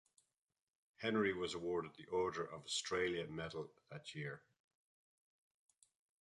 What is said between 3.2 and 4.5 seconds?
Medal that year.